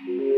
[0.00, 0.31] Yeah.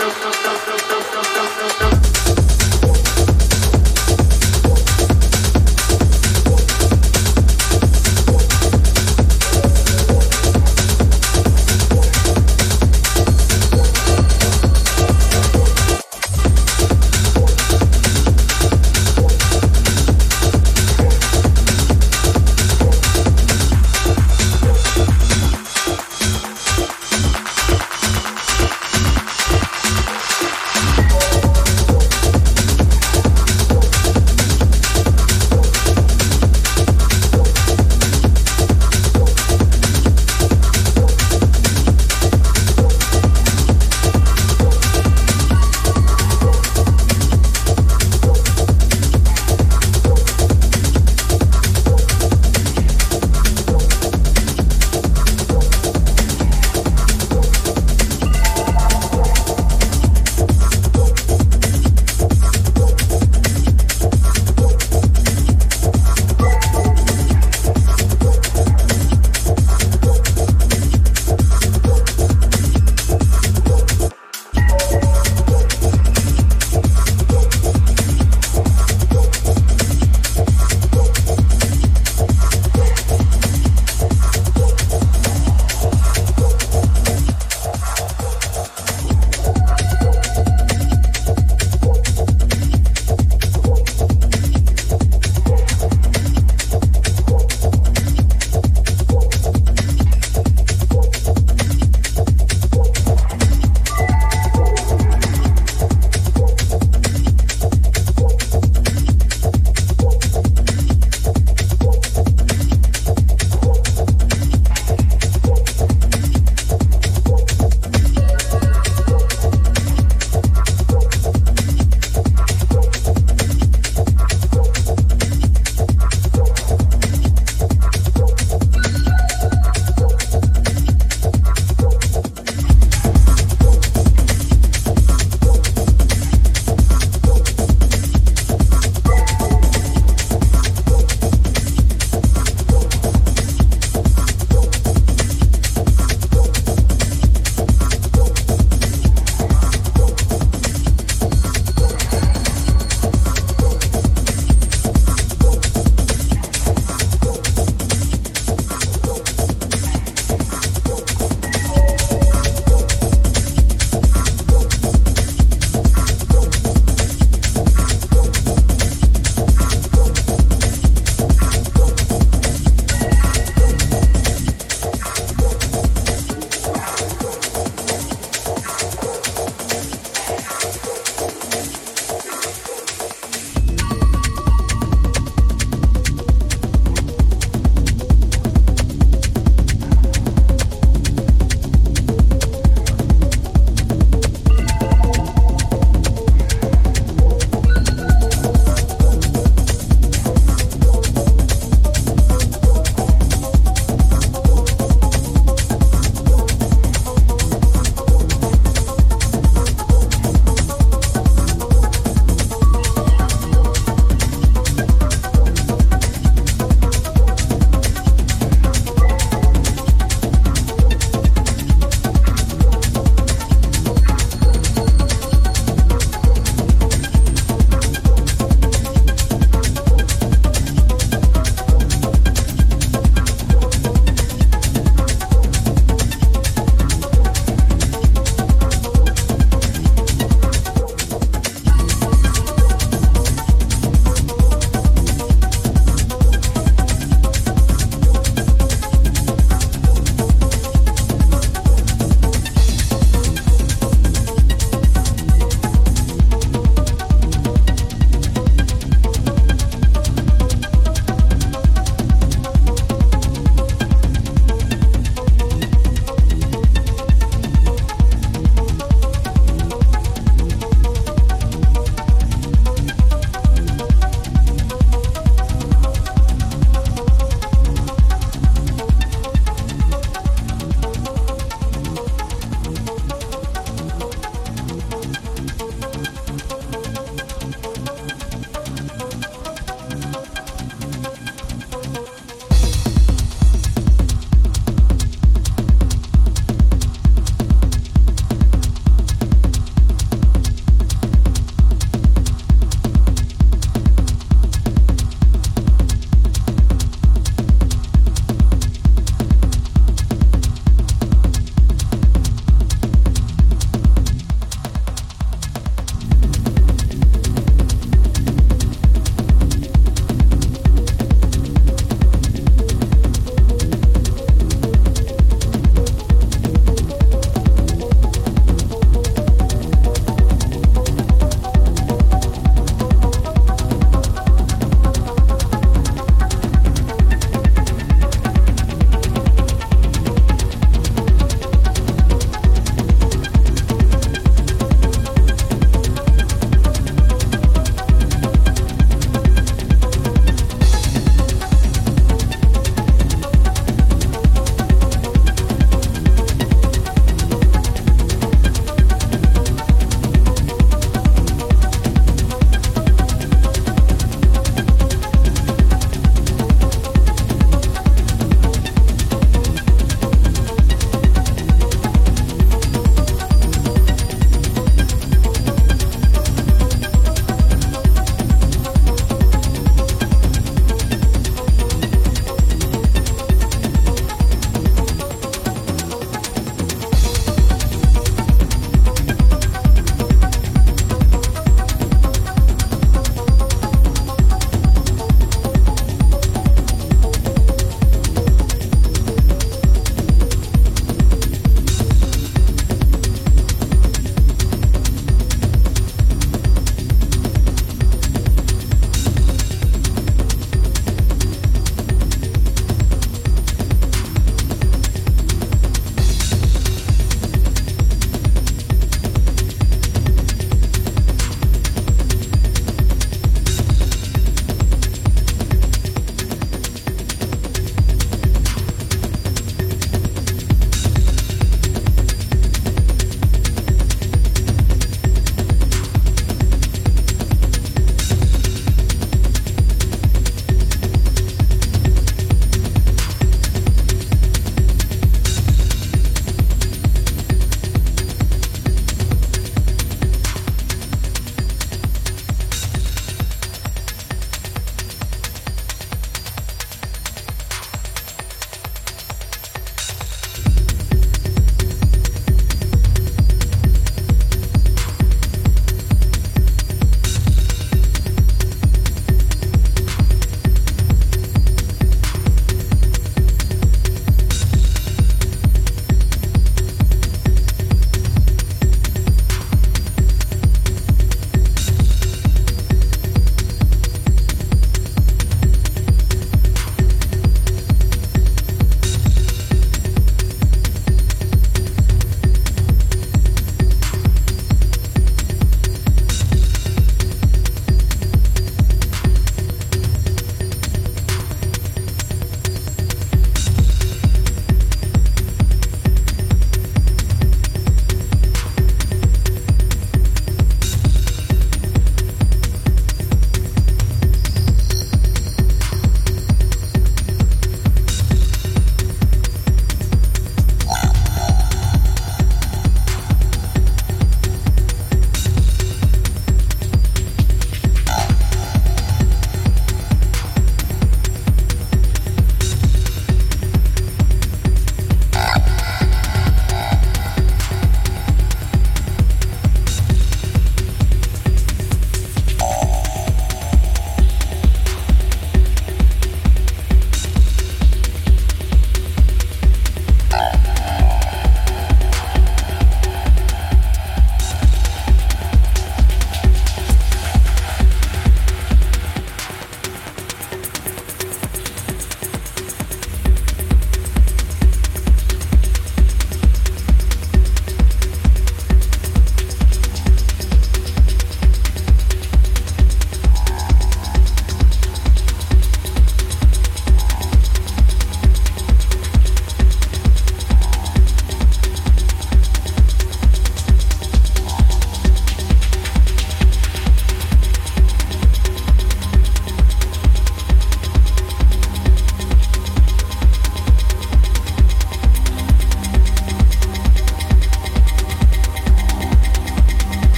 [0.00, 0.89] Fight